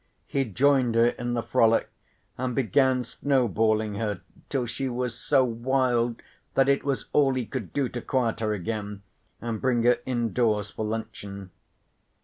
He 0.25 0.45
joined 0.45 0.95
her 0.95 1.09
in 1.09 1.35
the 1.35 1.43
frolic, 1.43 1.87
and 2.35 2.55
began 2.55 3.03
snowballing 3.03 3.93
her 3.99 4.21
till 4.49 4.65
she 4.65 4.89
was 4.89 5.13
so 5.13 5.43
wild 5.43 6.23
that 6.55 6.67
it 6.67 6.83
was 6.83 7.05
all 7.13 7.35
he 7.35 7.45
could 7.45 7.71
do 7.71 7.87
to 7.89 8.01
quiet 8.01 8.39
her 8.39 8.51
again 8.51 9.03
and 9.41 9.61
bring 9.61 9.83
her 9.83 9.99
indoors 10.07 10.71
for 10.71 10.85
luncheon. 10.85 11.51